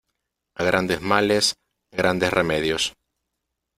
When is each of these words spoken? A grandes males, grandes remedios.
A 0.61 0.63
grandes 0.69 1.01
males, 1.11 1.53
grandes 1.91 2.33
remedios. 2.39 2.83